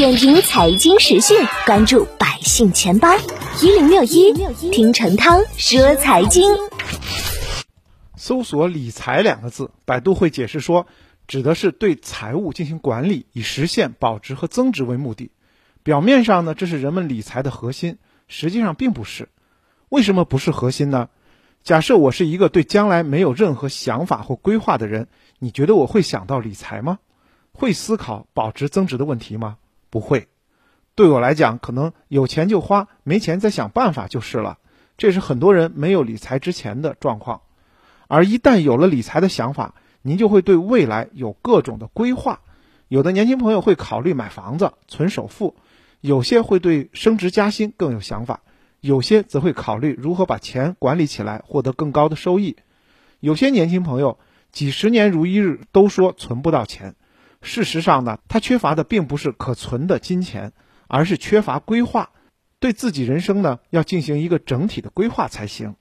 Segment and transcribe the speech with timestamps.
[0.00, 3.06] 点评财经时讯，关注百姓钱包
[3.60, 4.32] 一零六一，
[4.72, 6.50] 听陈涛说财经。
[8.16, 10.86] 搜索“理财”两个字，百度会解释说，
[11.26, 15.32] 指的是对财务进行管理，以实现保值和增值为目的。
[15.82, 19.28] 表面上呢，这是人们理财的核心，实际上并不是。
[19.90, 21.10] 为什么不是核心呢？
[21.62, 25.08] 假设我是一个对将来没有任何想法或规划的人，
[25.38, 27.00] 你觉得我会想到理财吗？
[27.52, 29.58] 会思考保值增值的问题吗？
[29.90, 30.28] 不会。
[30.94, 34.58] 对我来讲，可能有钱就花，没钱再想办法就是了。
[34.96, 37.42] 这是很多人没有理财之前的状况。
[38.06, 42.40] 而一旦有了理财的想法，您就会对未来有各种的规划。
[42.88, 45.54] 有的年轻朋友会考虑买房子、存首付，
[46.00, 48.40] 有些会对升职加薪更有想法，
[48.80, 52.56] 有些则会考虑如何把钱管理起来，获得更高的收益。
[53.20, 54.18] 有些年轻朋友
[54.50, 56.94] 几十年如一日都说存不到钱。
[57.42, 60.52] 事实上呢，他缺乏的并不是可存的金钱，
[60.88, 62.10] 而是缺乏规划。
[62.58, 65.76] 对自己人生呢，要进行一个整体的规划才行。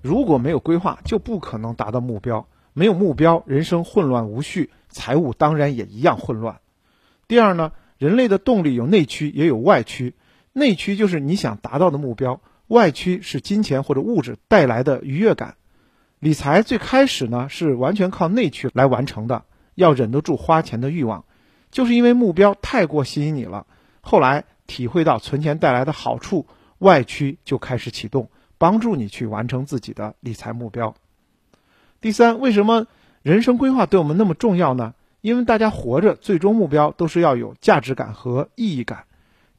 [0.00, 2.48] 如果没有规划，就不可能达到目标。
[2.72, 6.60] 没有目标，人生混乱无序，财务当然也一样混乱。
[7.28, 10.14] 第二呢，人类的动力有内驱也有外驱。
[10.54, 15.56] 内驱就是你想达到的目标，外驱是金钱或者物质带来的愉悦感。
[16.18, 19.44] 理财最开始呢，是完全靠内驱来完成的。
[19.74, 21.24] 要忍得住花钱的欲望，
[21.70, 23.66] 就是因为目标太过吸引你了。
[24.00, 26.46] 后来体会到存钱带来的好处，
[26.78, 30.94] 外驱就开始启动，帮助你去完成自己的理财目标。
[32.00, 32.86] 第三，为什么
[33.22, 34.94] 人生规划对我们那么重要呢？
[35.20, 39.04] 因为大家活着最终目标都是要有价值感和意义感，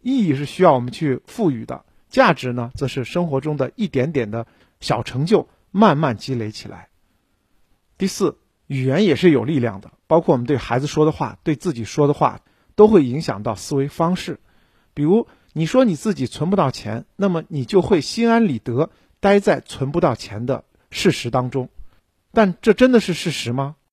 [0.01, 4.45] 意义是需要我们去赋予的，价值呢，则是生活中的一点点的
[4.81, 6.89] 小成就慢慢积累起来。
[7.97, 8.37] 第四。
[8.67, 12.41] 语言也是有力量的，包括我们对孩子说的话，对自己说的话，
[12.75, 14.39] 都会影响到思维方式。
[14.93, 18.89] 比如，你说你自己存不到钱，那么你就会心安理得
[19.19, 21.69] 待在存不到钱的事实当中。
[22.31, 23.75] 但这真的是事实吗？